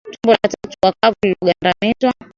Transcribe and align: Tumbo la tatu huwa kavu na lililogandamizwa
Tumbo 0.03 0.31
la 0.31 0.37
tatu 0.49 0.55
huwa 0.83 0.93
kavu 1.01 1.15
na 1.15 1.15
lililogandamizwa 1.29 2.13